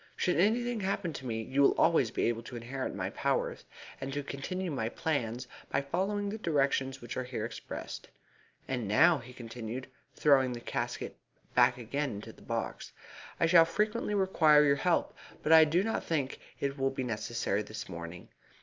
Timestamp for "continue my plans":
4.23-5.47